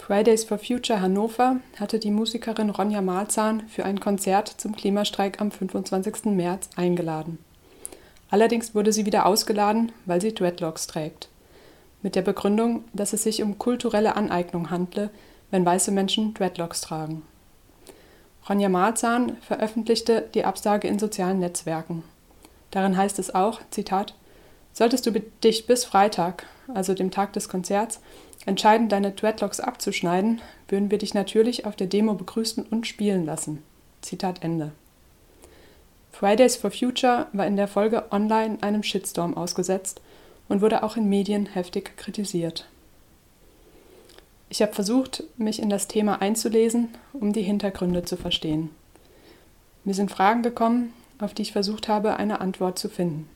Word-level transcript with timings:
Fridays 0.00 0.44
for 0.44 0.58
Future 0.58 1.00
Hannover 1.00 1.60
hatte 1.78 1.98
die 1.98 2.10
Musikerin 2.10 2.70
Ronja 2.70 3.02
Malzahn 3.02 3.68
für 3.68 3.84
ein 3.84 4.00
Konzert 4.00 4.48
zum 4.48 4.74
Klimastreik 4.74 5.40
am 5.40 5.50
25. 5.50 6.24
März 6.36 6.70
eingeladen. 6.74 7.38
Allerdings 8.30 8.74
wurde 8.74 8.92
sie 8.92 9.06
wieder 9.06 9.26
ausgeladen, 9.26 9.92
weil 10.06 10.20
sie 10.20 10.32
Dreadlocks 10.32 10.86
trägt. 10.86 11.28
Mit 12.02 12.16
der 12.16 12.22
Begründung, 12.22 12.84
dass 12.92 13.12
es 13.12 13.22
sich 13.22 13.42
um 13.42 13.58
kulturelle 13.58 14.16
Aneignung 14.16 14.70
handle, 14.70 15.10
wenn 15.50 15.66
weiße 15.66 15.92
Menschen 15.92 16.32
Dreadlocks 16.34 16.80
tragen. 16.80 17.22
Ronja 18.48 18.70
Malzahn 18.70 19.36
veröffentlichte 19.42 20.28
die 20.34 20.44
Absage 20.44 20.88
in 20.88 20.98
sozialen 20.98 21.40
Netzwerken. 21.40 22.02
Darin 22.70 22.96
heißt 22.96 23.18
es 23.18 23.34
auch, 23.34 23.60
Zitat, 23.70 24.14
Solltest 24.72 25.04
du 25.04 25.12
dich 25.12 25.66
bis 25.66 25.84
Freitag, 25.84 26.46
also 26.74 26.94
dem 26.94 27.10
Tag 27.10 27.32
des 27.32 27.48
Konzerts, 27.48 28.00
entscheiden, 28.46 28.88
deine 28.88 29.12
Dreadlocks 29.12 29.60
abzuschneiden, 29.60 30.40
würden 30.68 30.90
wir 30.90 30.98
dich 30.98 31.14
natürlich 31.14 31.66
auf 31.66 31.76
der 31.76 31.86
Demo 31.86 32.14
begrüßen 32.14 32.64
und 32.64 32.86
spielen 32.86 33.24
lassen. 33.24 33.62
Zitat 34.02 34.42
Ende. 34.42 34.72
Fridays 36.12 36.56
for 36.56 36.70
Future 36.70 37.28
war 37.32 37.46
in 37.46 37.56
der 37.56 37.68
Folge 37.68 38.04
online 38.10 38.58
einem 38.60 38.82
Shitstorm 38.82 39.36
ausgesetzt 39.36 40.00
und 40.48 40.60
wurde 40.60 40.82
auch 40.82 40.96
in 40.96 41.08
Medien 41.08 41.46
heftig 41.46 41.96
kritisiert. 41.96 42.66
Ich 44.48 44.62
habe 44.62 44.72
versucht, 44.72 45.22
mich 45.36 45.62
in 45.62 45.70
das 45.70 45.86
Thema 45.86 46.20
einzulesen, 46.20 46.88
um 47.12 47.32
die 47.32 47.42
Hintergründe 47.42 48.04
zu 48.04 48.16
verstehen. 48.16 48.70
Mir 49.84 49.94
sind 49.94 50.10
Fragen 50.10 50.42
gekommen, 50.42 50.92
auf 51.20 51.34
die 51.34 51.42
ich 51.42 51.52
versucht 51.52 51.88
habe, 51.88 52.16
eine 52.16 52.40
Antwort 52.40 52.78
zu 52.78 52.88
finden. 52.88 53.28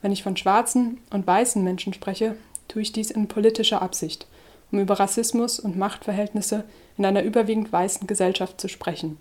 Wenn 0.00 0.12
ich 0.12 0.22
von 0.22 0.36
schwarzen 0.36 0.98
und 1.10 1.26
weißen 1.26 1.62
Menschen 1.62 1.92
spreche, 1.92 2.36
tue 2.68 2.82
ich 2.82 2.92
dies 2.92 3.10
in 3.10 3.28
politischer 3.28 3.82
Absicht, 3.82 4.26
um 4.70 4.78
über 4.78 5.00
Rassismus 5.00 5.58
und 5.58 5.76
Machtverhältnisse 5.76 6.64
in 6.96 7.04
einer 7.04 7.22
überwiegend 7.22 7.72
weißen 7.72 8.06
Gesellschaft 8.06 8.60
zu 8.60 8.68
sprechen. 8.68 9.18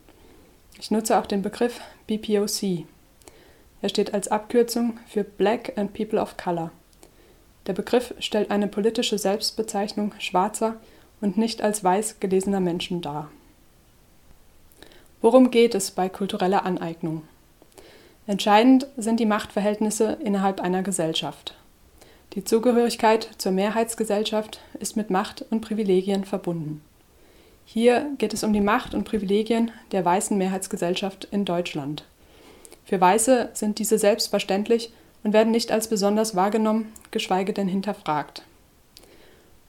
Ich 0.79 0.91
nutze 0.91 1.17
auch 1.17 1.25
den 1.25 1.41
Begriff 1.41 1.79
BPOC. 2.05 2.85
Er 3.81 3.89
steht 3.89 4.13
als 4.13 4.27
Abkürzung 4.27 4.99
für 5.07 5.23
Black 5.23 5.77
and 5.77 5.93
People 5.93 6.21
of 6.21 6.37
Color. 6.37 6.71
Der 7.65 7.73
Begriff 7.73 8.13
stellt 8.19 8.51
eine 8.51 8.67
politische 8.67 9.17
Selbstbezeichnung 9.17 10.13
schwarzer 10.19 10.77
und 11.21 11.37
nicht 11.37 11.61
als 11.61 11.83
weiß 11.83 12.19
gelesener 12.19 12.59
Menschen 12.59 13.01
dar. 13.01 13.29
Worum 15.21 15.49
geht 15.49 15.73
es 15.73 15.91
bei 15.91 16.09
kultureller 16.09 16.63
Aneignung? 16.63 17.23
Entscheidend 18.27 18.87
sind 18.97 19.21
die 19.21 19.25
Machtverhältnisse 19.25 20.17
innerhalb 20.21 20.59
einer 20.59 20.83
Gesellschaft. 20.83 21.55
Die 22.33 22.43
Zugehörigkeit 22.43 23.29
zur 23.37 23.53
Mehrheitsgesellschaft 23.53 24.59
ist 24.81 24.97
mit 24.97 25.09
Macht 25.09 25.45
und 25.49 25.61
Privilegien 25.61 26.25
verbunden. 26.25 26.81
Hier 27.63 28.05
geht 28.17 28.33
es 28.33 28.43
um 28.43 28.51
die 28.51 28.61
Macht 28.61 28.93
und 28.93 29.05
Privilegien 29.05 29.71
der 29.93 30.03
weißen 30.03 30.37
Mehrheitsgesellschaft 30.37 31.29
in 31.31 31.45
Deutschland. 31.45 32.03
Für 32.83 32.99
Weiße 32.99 33.49
sind 33.53 33.79
diese 33.79 33.97
selbstverständlich 33.97 34.91
und 35.23 35.31
werden 35.31 35.51
nicht 35.51 35.71
als 35.71 35.87
besonders 35.87 36.35
wahrgenommen, 36.35 36.91
geschweige 37.11 37.53
denn 37.53 37.69
hinterfragt. 37.69 38.43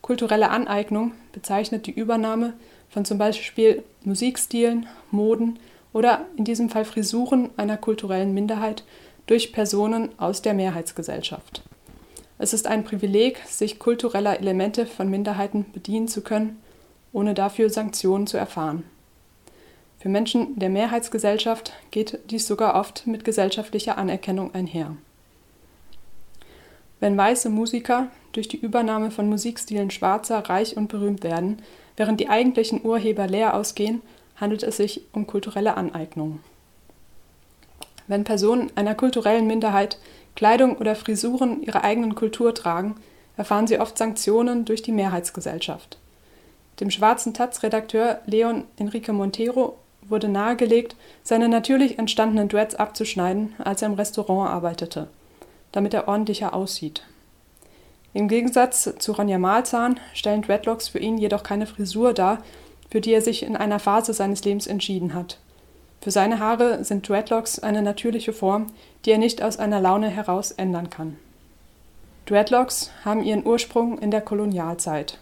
Kulturelle 0.03 0.51
Aneignung 0.51 1.13
bezeichnet 1.33 1.87
die 1.87 1.93
Übernahme 1.93 2.55
von 2.91 3.05
zum 3.05 3.19
Beispiel 3.19 3.85
Musikstilen, 4.05 4.87
Moden 5.13 5.61
oder 5.93 6.27
in 6.37 6.45
diesem 6.45 6.69
Fall 6.69 6.85
Frisuren 6.85 7.51
einer 7.57 7.77
kulturellen 7.77 8.35
Minderheit 8.35 8.85
durch 9.27 9.53
Personen 9.53 10.11
aus 10.19 10.43
der 10.43 10.55
Mehrheitsgesellschaft. 10.55 11.63
Es 12.39 12.53
ist 12.53 12.67
ein 12.67 12.85
Privileg, 12.85 13.39
sich 13.47 13.79
kultureller 13.79 14.39
Elemente 14.39 14.87
von 14.87 15.09
Minderheiten 15.09 15.67
bedienen 15.73 16.09
zu 16.09 16.23
können, 16.23 16.63
ohne 17.13 17.35
dafür 17.35 17.69
Sanktionen 17.69 18.27
zu 18.27 18.37
erfahren. 18.37 18.85
Für 19.99 20.09
Menschen 20.09 20.59
der 20.59 20.69
Mehrheitsgesellschaft 20.69 21.73
geht 21.91 22.21
dies 22.31 22.47
sogar 22.47 22.77
oft 22.77 23.07
mit 23.07 23.25
gesellschaftlicher 23.25 23.99
Anerkennung 23.99 24.55
einher. 24.55 24.97
Wenn 27.01 27.17
weiße 27.17 27.51
Musiker 27.51 28.09
durch 28.33 28.49
die 28.49 28.61
Übernahme 28.61 29.11
von 29.11 29.29
Musikstilen 29.29 29.91
Schwarzer 29.91 30.39
reich 30.39 30.77
und 30.77 30.89
berühmt 30.89 31.25
werden, 31.25 31.63
während 31.97 32.21
die 32.21 32.29
eigentlichen 32.29 32.85
Urheber 32.85 33.27
leer 33.27 33.55
ausgehen 33.55 34.01
handelt 34.41 34.63
es 34.63 34.77
sich 34.77 35.03
um 35.13 35.27
kulturelle 35.27 35.77
Aneignung. 35.77 36.41
Wenn 38.07 38.25
Personen 38.25 38.71
einer 38.75 38.95
kulturellen 38.95 39.47
Minderheit 39.47 39.99
Kleidung 40.35 40.77
oder 40.77 40.95
Frisuren 40.95 41.63
ihrer 41.63 41.83
eigenen 41.83 42.15
Kultur 42.15 42.55
tragen, 42.55 42.97
erfahren 43.37 43.67
sie 43.67 43.81
oft 43.81 43.99
Sanktionen 43.99 44.65
durch 44.65 44.83
die 44.83 44.93
Mehrheitsgesellschaft. 44.93 45.99
Dem 46.81 46.91
schwarzen 46.91 47.35
Taz-Redakteur 47.35 48.21
Leon 48.27 48.65
Enrique 48.77 49.13
Montero 49.13 49.79
wurde 50.09 50.29
nahegelegt, 50.29 50.97
seine 51.23 51.49
natürlich 51.49 51.99
entstandenen 51.99 52.49
Dreads 52.49 52.77
abzuschneiden, 52.77 53.55
als 53.59 53.83
er 53.83 53.89
im 53.89 53.95
Restaurant 53.95 54.51
arbeitete, 54.51 55.09
damit 55.73 55.93
er 55.93 56.09
ordentlicher 56.09 56.55
aussieht. 56.55 57.03
Im 58.15 58.29
Gegensatz 58.29 58.91
zu 58.99 59.13
Ronja 59.13 59.39
Malzahn 59.39 60.01
stellen 60.15 60.43
Dreadlocks 60.43 60.89
für 60.89 60.99
ihn 60.99 61.19
jedoch 61.19 61.43
keine 61.43 61.67
Frisur 61.67 62.15
dar, 62.15 62.43
für 62.91 63.01
die 63.01 63.13
er 63.13 63.23
sich 63.23 63.43
in 63.43 63.57
einer 63.57 63.79
Phase 63.79 64.13
seines 64.13 64.45
Lebens 64.45 64.67
entschieden 64.67 65.15
hat. 65.15 65.39
Für 66.01 66.11
seine 66.11 66.39
Haare 66.39 66.85
sind 66.85 67.09
Dreadlocks 67.09 67.59
eine 67.59 67.83
natürliche 67.83 68.33
Form, 68.33 68.69
die 69.05 69.11
er 69.11 69.19
nicht 69.19 69.43
aus 69.43 69.59
einer 69.59 69.81
Laune 69.81 70.09
heraus 70.09 70.53
ändern 70.53 70.91
kann. 70.91 71.17
Dreadlocks 72.27 72.91
haben 73.05 73.23
ihren 73.25 73.47
Ursprung 73.47 73.99
in 73.99 74.11
der 74.11 74.21
Kolonialzeit. 74.21 75.19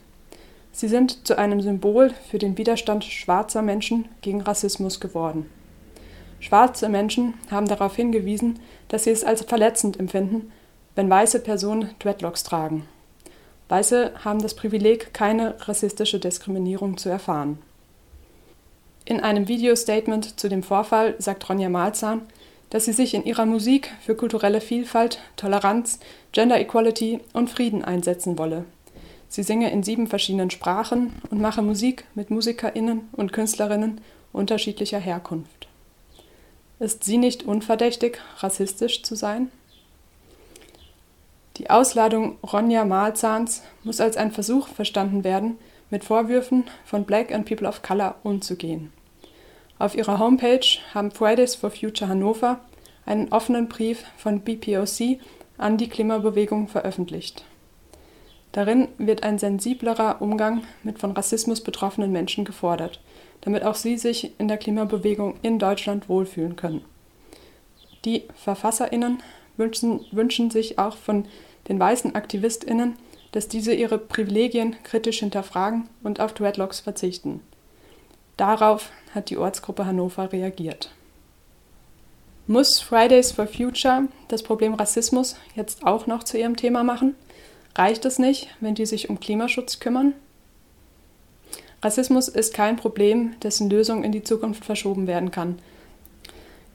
Sie 0.73 0.89
sind 0.89 1.27
zu 1.27 1.39
einem 1.39 1.61
Symbol 1.63 2.13
für 2.29 2.39
den 2.39 2.59
Widerstand 2.59 3.05
schwarzer 3.05 3.63
Menschen 3.63 4.07
gegen 4.21 4.43
Rassismus 4.43 5.01
geworden. 5.01 5.49
Schwarze 6.41 6.89
Menschen 6.89 7.35
haben 7.51 7.67
darauf 7.67 7.97
hingewiesen, 7.97 8.59
dass 8.89 9.05
sie 9.05 9.11
es 9.11 9.25
als 9.25 9.43
verletzend 9.43 9.99
empfinden, 9.99 10.53
wenn 10.95 11.09
weiße 11.09 11.41
Personen 11.41 11.91
Dreadlocks 11.99 12.43
tragen. 12.43 12.87
Weiße 13.69 14.13
haben 14.25 14.41
das 14.41 14.55
Privileg, 14.55 15.13
keine 15.13 15.57
rassistische 15.69 16.21
Diskriminierung 16.21 16.97
zu 16.97 17.09
erfahren. 17.09 17.59
In 19.05 19.21
einem 19.21 19.49
Video-Statement 19.49 20.39
zu 20.39 20.49
dem 20.49 20.63
Vorfall 20.63 21.15
sagt 21.19 21.49
Ronja 21.49 21.69
Malzahn, 21.69 22.23
dass 22.71 22.85
sie 22.85 22.93
sich 22.93 23.15
in 23.15 23.25
ihrer 23.25 23.47
Musik 23.47 23.93
für 24.01 24.17
kulturelle 24.17 24.61
Vielfalt, 24.61 25.21
Toleranz, 25.37 26.01
Gender 26.33 26.61
Equality 26.61 27.21
und 27.33 27.49
Frieden 27.49 27.85
einsetzen 27.85 28.39
wolle. 28.39 28.65
Sie 29.29 29.43
singe 29.43 29.71
in 29.71 29.83
sieben 29.83 30.07
verschiedenen 30.07 30.51
Sprachen 30.51 31.13
und 31.31 31.41
mache 31.41 31.63
Musik 31.63 32.05
mit 32.15 32.31
MusikerInnen 32.31 33.09
und 33.13 33.33
Künstlerinnen 33.33 34.01
unterschiedlicher 34.33 34.99
Herkunft. 34.99 35.69
Ist 36.79 37.05
sie 37.05 37.17
nicht 37.17 37.45
unverdächtig, 37.45 38.19
rassistisch 38.39 39.03
zu 39.03 39.15
sein? 39.15 39.51
Die 41.57 41.71
Ausladung 41.71 42.37
Ronja 42.43 42.85
Malzahns 42.85 43.63
muss 43.83 44.01
als 44.01 44.17
ein 44.17 44.31
Versuch 44.31 44.69
verstanden 44.69 45.25
werden, 45.25 45.59
mit 45.89 46.05
Vorwürfen 46.05 46.65
von 46.85 47.05
Black 47.05 47.33
and 47.33 47.47
People 47.47 47.69
of 47.69 47.83
Color 47.83 48.17
umzugehen. 48.25 48.93
Auf 49.79 49.95
ihrer 49.95 50.19
Homepage 50.19 50.67
haben 50.95 51.11
Fridays 51.11 51.55
for 51.55 51.71
Future 51.71 52.11
Hannover 52.11 52.61
einen 53.07 53.33
offenen 53.33 53.69
Brief 53.69 54.05
von 54.17 54.41
BPOC 54.41 55.19
an 55.59 55.77
die 55.77 55.89
Klimabewegung 55.89 56.69
veröffentlicht. 56.69 57.45
Darin 58.53 58.89
wird 58.99 59.23
ein 59.23 59.39
sensiblerer 59.39 60.21
Umgang 60.21 60.63
mit 60.83 60.99
von 60.99 61.13
Rassismus 61.13 61.61
betroffenen 61.61 62.11
Menschen 62.11 62.45
gefordert, 62.45 63.01
damit 63.43 63.65
auch 63.65 63.75
sie 63.75 63.97
sich 63.97 64.33
in 64.39 64.49
der 64.49 64.57
Klimabewegung 64.57 65.37
in 65.43 65.59
Deutschland 65.59 66.09
wohlfühlen 66.09 66.57
können. 66.57 66.85
Die 68.05 68.25
Verfasserinnen 68.35 69.23
wünschen, 69.57 70.05
wünschen 70.13 70.51
sich 70.51 70.79
auch 70.79 70.97
von 70.97 71.27
den 71.69 71.79
weißen 71.79 72.15
Aktivistinnen, 72.15 72.97
dass 73.33 73.49
diese 73.49 73.75
ihre 73.75 73.99
Privilegien 73.99 74.77
kritisch 74.83 75.19
hinterfragen 75.19 75.89
und 76.03 76.21
auf 76.21 76.33
Dreadlocks 76.33 76.81
verzichten. 76.81 77.41
Darauf 78.37 78.91
hat 79.15 79.31
die 79.31 79.37
Ortsgruppe 79.37 79.87
Hannover 79.87 80.33
reagiert. 80.33 80.91
Muss 82.47 82.79
Fridays 82.81 83.33
for 83.33 83.47
Future 83.47 84.09
das 84.29 84.43
Problem 84.43 84.75
Rassismus 84.75 85.37
jetzt 85.55 85.85
auch 85.85 86.07
noch 86.07 86.23
zu 86.23 86.39
ihrem 86.39 86.57
Thema 86.57 86.85
machen? 86.85 87.17
Reicht 87.75 88.05
es 88.05 88.19
nicht, 88.19 88.49
wenn 88.61 88.75
die 88.75 88.87
sich 88.87 89.11
um 89.11 89.19
Klimaschutz 89.19 89.81
kümmern? 89.81 90.15
Rassismus 91.83 92.29
ist 92.29 92.55
kein 92.55 92.77
Problem, 92.77 93.35
dessen 93.41 93.69
Lösung 93.69 94.05
in 94.05 94.13
die 94.13 94.23
Zukunft 94.23 94.65
verschoben 94.65 95.07
werden 95.07 95.31
kann. 95.31 95.59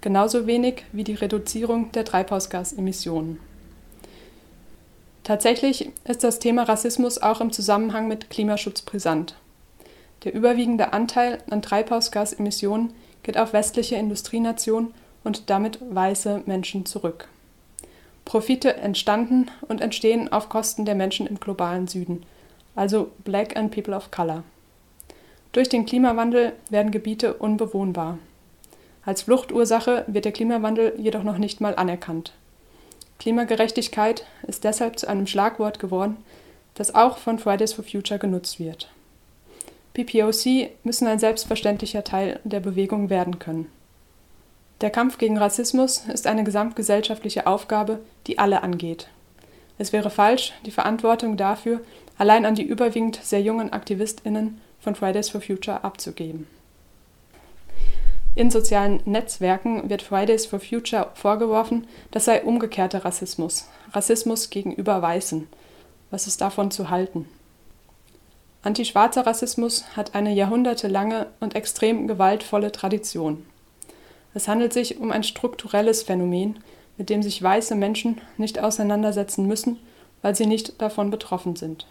Genauso 0.01 0.47
wenig 0.47 0.83
wie 0.91 1.03
die 1.03 1.13
Reduzierung 1.13 1.91
der 1.91 2.05
Treibhausgasemissionen. 2.05 3.39
Tatsächlich 5.23 5.91
ist 6.05 6.23
das 6.23 6.39
Thema 6.39 6.63
Rassismus 6.63 7.19
auch 7.19 7.39
im 7.39 7.51
Zusammenhang 7.51 8.07
mit 8.07 8.31
Klimaschutz 8.31 8.81
brisant. 8.81 9.35
Der 10.23 10.33
überwiegende 10.33 10.93
Anteil 10.93 11.37
an 11.49 11.61
Treibhausgasemissionen 11.61 12.93
geht 13.21 13.37
auf 13.37 13.53
westliche 13.53 13.95
Industrienationen 13.95 14.93
und 15.23 15.49
damit 15.51 15.77
weiße 15.81 16.43
Menschen 16.47 16.87
zurück. 16.87 17.27
Profite 18.25 18.75
entstanden 18.77 19.49
und 19.67 19.81
entstehen 19.81 20.31
auf 20.31 20.49
Kosten 20.49 20.85
der 20.85 20.95
Menschen 20.95 21.27
im 21.27 21.39
globalen 21.39 21.87
Süden, 21.87 22.23
also 22.75 23.11
Black 23.23 23.55
and 23.55 23.71
People 23.71 23.95
of 23.95 24.09
Color. 24.09 24.43
Durch 25.51 25.69
den 25.69 25.85
Klimawandel 25.85 26.53
werden 26.69 26.91
Gebiete 26.91 27.33
unbewohnbar. 27.33 28.17
Als 29.03 29.23
Fluchtursache 29.23 30.05
wird 30.07 30.25
der 30.25 30.31
Klimawandel 30.31 30.93
jedoch 30.97 31.23
noch 31.23 31.37
nicht 31.37 31.59
mal 31.59 31.75
anerkannt. 31.75 32.33
Klimagerechtigkeit 33.19 34.25
ist 34.47 34.63
deshalb 34.63 34.99
zu 34.99 35.07
einem 35.07 35.27
Schlagwort 35.27 35.79
geworden, 35.79 36.17
das 36.75 36.93
auch 36.93 37.17
von 37.17 37.39
Fridays 37.39 37.73
for 37.73 37.83
Future 37.83 38.19
genutzt 38.19 38.59
wird. 38.59 38.89
PPOC 39.93 40.71
müssen 40.83 41.07
ein 41.07 41.19
selbstverständlicher 41.19 42.03
Teil 42.03 42.39
der 42.43 42.61
Bewegung 42.61 43.09
werden 43.09 43.39
können. 43.39 43.67
Der 44.79 44.89
Kampf 44.89 45.17
gegen 45.17 45.37
Rassismus 45.37 46.05
ist 46.11 46.25
eine 46.25 46.43
gesamtgesellschaftliche 46.43 47.45
Aufgabe, 47.45 47.99
die 48.25 48.39
alle 48.39 48.63
angeht. 48.63 49.09
Es 49.77 49.93
wäre 49.93 50.09
falsch, 50.09 50.53
die 50.65 50.71
Verantwortung 50.71 51.37
dafür 51.37 51.81
allein 52.17 52.45
an 52.45 52.55
die 52.55 52.63
überwiegend 52.63 53.19
sehr 53.21 53.41
jungen 53.41 53.73
Aktivistinnen 53.73 54.61
von 54.79 54.95
Fridays 54.95 55.29
for 55.29 55.41
Future 55.41 55.83
abzugeben. 55.83 56.47
In 58.41 58.49
sozialen 58.49 59.01
Netzwerken 59.05 59.87
wird 59.87 60.01
Fridays 60.01 60.47
for 60.47 60.59
Future 60.59 61.11
vorgeworfen, 61.13 61.85
das 62.09 62.25
sei 62.25 62.41
umgekehrter 62.41 63.05
Rassismus, 63.05 63.67
Rassismus 63.93 64.49
gegenüber 64.49 64.99
Weißen. 64.99 65.47
Was 66.09 66.25
ist 66.25 66.41
davon 66.41 66.71
zu 66.71 66.89
halten? 66.89 67.29
Antischwarzer 68.63 69.27
Rassismus 69.27 69.85
hat 69.95 70.15
eine 70.15 70.33
jahrhundertelange 70.33 71.27
und 71.39 71.55
extrem 71.55 72.07
gewaltvolle 72.07 72.71
Tradition. 72.71 73.45
Es 74.33 74.47
handelt 74.47 74.73
sich 74.73 74.97
um 74.97 75.11
ein 75.11 75.23
strukturelles 75.23 76.01
Phänomen, 76.01 76.57
mit 76.97 77.11
dem 77.11 77.21
sich 77.21 77.43
weiße 77.43 77.75
Menschen 77.75 78.21
nicht 78.37 78.57
auseinandersetzen 78.57 79.45
müssen, 79.45 79.77
weil 80.23 80.35
sie 80.35 80.47
nicht 80.47 80.81
davon 80.81 81.11
betroffen 81.11 81.55
sind. 81.55 81.85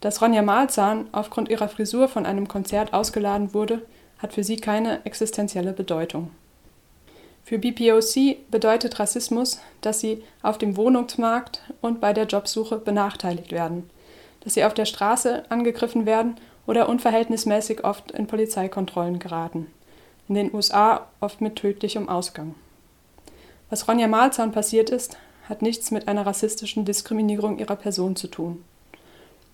Dass 0.00 0.22
Ronja 0.22 0.42
Malzahn 0.42 1.08
aufgrund 1.10 1.48
ihrer 1.48 1.66
Frisur 1.66 2.06
von 2.06 2.24
einem 2.24 2.46
Konzert 2.46 2.94
ausgeladen 2.94 3.52
wurde, 3.52 3.82
hat 4.18 4.32
für 4.32 4.44
sie 4.44 4.56
keine 4.56 5.04
existenzielle 5.04 5.72
Bedeutung. 5.72 6.30
Für 7.44 7.58
BPOC 7.58 8.50
bedeutet 8.50 8.98
Rassismus, 8.98 9.60
dass 9.82 10.00
sie 10.00 10.22
auf 10.42 10.56
dem 10.56 10.76
Wohnungsmarkt 10.76 11.60
und 11.80 12.00
bei 12.00 12.12
der 12.12 12.24
Jobsuche 12.24 12.78
benachteiligt 12.78 13.52
werden 13.52 13.90
dass 14.44 14.54
sie 14.54 14.64
auf 14.64 14.74
der 14.74 14.84
Straße 14.84 15.44
angegriffen 15.48 16.06
werden 16.06 16.36
oder 16.66 16.88
unverhältnismäßig 16.88 17.84
oft 17.84 18.12
in 18.12 18.26
Polizeikontrollen 18.26 19.18
geraten. 19.18 19.66
In 20.28 20.34
den 20.34 20.54
USA 20.54 21.06
oft 21.20 21.40
mit 21.40 21.56
tödlichem 21.56 22.08
Ausgang. 22.08 22.54
Was 23.70 23.88
Ronja 23.88 24.06
Malzahn 24.06 24.52
passiert 24.52 24.90
ist, 24.90 25.16
hat 25.48 25.62
nichts 25.62 25.90
mit 25.90 26.08
einer 26.08 26.24
rassistischen 26.24 26.84
Diskriminierung 26.84 27.58
ihrer 27.58 27.76
Person 27.76 28.16
zu 28.16 28.28
tun. 28.28 28.64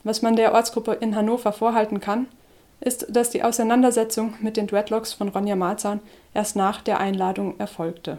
Was 0.04 0.22
man 0.22 0.36
der 0.36 0.54
Ortsgruppe 0.54 0.92
in 0.92 1.16
Hannover 1.16 1.52
vorhalten 1.52 2.00
kann, 2.00 2.28
ist, 2.80 3.06
dass 3.10 3.30
die 3.30 3.42
Auseinandersetzung 3.42 4.34
mit 4.40 4.56
den 4.56 4.66
Dreadlocks 4.66 5.12
von 5.12 5.28
Ronja 5.28 5.56
Malzahn 5.56 6.00
erst 6.34 6.56
nach 6.56 6.80
der 6.80 6.98
Einladung 6.98 7.58
erfolgte. 7.58 8.18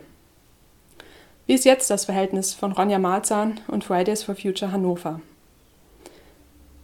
Wie 1.48 1.54
ist 1.54 1.66
jetzt 1.66 1.90
das 1.90 2.06
Verhältnis 2.06 2.54
von 2.54 2.72
Ronja 2.72 3.00
Malzahn 3.00 3.60
und 3.68 3.84
Fridays 3.84 4.24
for 4.24 4.36
Future 4.36 4.72
Hannover? 4.72 5.19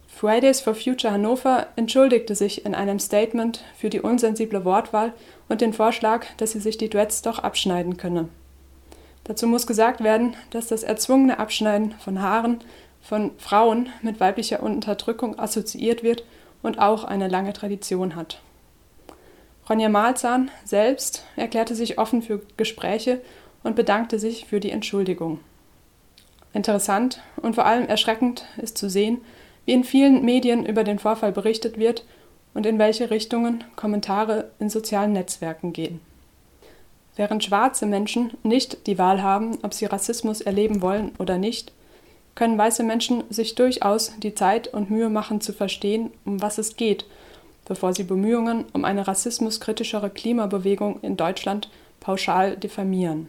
Fridays 0.08 0.60
for 0.60 0.74
Future 0.74 1.12
Hannover 1.12 1.68
entschuldigte 1.76 2.34
sich 2.34 2.66
in 2.66 2.74
einem 2.74 2.98
Statement 2.98 3.62
für 3.76 3.88
die 3.88 4.00
unsensible 4.00 4.64
Wortwahl 4.64 5.12
und 5.48 5.60
den 5.60 5.72
Vorschlag, 5.72 6.26
dass 6.38 6.52
sie 6.52 6.60
sich 6.60 6.76
die 6.76 6.90
Dreads 6.90 7.22
doch 7.22 7.38
abschneiden 7.38 7.96
könne. 7.96 8.28
Dazu 9.22 9.46
muss 9.46 9.68
gesagt 9.68 10.02
werden, 10.02 10.34
dass 10.50 10.66
das 10.66 10.82
erzwungene 10.82 11.38
Abschneiden 11.38 11.94
von 12.00 12.20
Haaren 12.20 12.58
von 13.00 13.30
Frauen 13.38 13.90
mit 14.02 14.18
weiblicher 14.18 14.60
Unterdrückung 14.60 15.38
assoziiert 15.38 16.02
wird 16.02 16.24
und 16.62 16.78
auch 16.78 17.04
eine 17.04 17.28
lange 17.28 17.52
Tradition 17.52 18.16
hat. 18.16 18.40
Ronja 19.68 19.88
Malzahn 19.88 20.50
selbst 20.64 21.24
erklärte 21.36 21.74
sich 21.74 21.98
offen 21.98 22.22
für 22.22 22.40
Gespräche 22.56 23.20
und 23.62 23.76
bedankte 23.76 24.18
sich 24.18 24.46
für 24.46 24.60
die 24.60 24.70
Entschuldigung. 24.70 25.40
Interessant 26.52 27.20
und 27.36 27.54
vor 27.54 27.66
allem 27.66 27.86
erschreckend 27.86 28.46
ist 28.56 28.78
zu 28.78 28.88
sehen, 28.88 29.20
wie 29.66 29.72
in 29.72 29.84
vielen 29.84 30.24
Medien 30.24 30.64
über 30.64 30.84
den 30.84 30.98
Vorfall 30.98 31.32
berichtet 31.32 31.78
wird 31.78 32.04
und 32.54 32.64
in 32.64 32.78
welche 32.78 33.10
Richtungen 33.10 33.64
Kommentare 33.76 34.50
in 34.58 34.70
sozialen 34.70 35.12
Netzwerken 35.12 35.72
gehen. 35.72 36.00
Während 37.16 37.44
schwarze 37.44 37.84
Menschen 37.84 38.32
nicht 38.42 38.86
die 38.86 38.96
Wahl 38.96 39.22
haben, 39.22 39.58
ob 39.62 39.74
sie 39.74 39.84
Rassismus 39.84 40.40
erleben 40.40 40.80
wollen 40.80 41.12
oder 41.18 41.36
nicht, 41.36 41.72
können 42.38 42.56
weiße 42.56 42.84
Menschen 42.84 43.24
sich 43.30 43.56
durchaus 43.56 44.12
die 44.18 44.32
Zeit 44.32 44.68
und 44.68 44.90
Mühe 44.90 45.08
machen 45.08 45.40
zu 45.40 45.52
verstehen, 45.52 46.12
um 46.24 46.40
was 46.40 46.58
es 46.58 46.76
geht, 46.76 47.04
bevor 47.64 47.92
sie 47.92 48.04
Bemühungen 48.04 48.64
um 48.72 48.84
eine 48.84 49.08
rassismuskritischere 49.08 50.08
Klimabewegung 50.08 51.00
in 51.02 51.16
Deutschland 51.16 51.68
pauschal 51.98 52.56
diffamieren. 52.56 53.26